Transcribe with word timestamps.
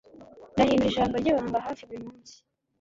Ndahindura 0.53 0.89
ijambo 0.91 1.15
ryibanga 1.21 1.65
hafi 1.65 1.81
buri 1.87 2.01
munsi 2.07 2.35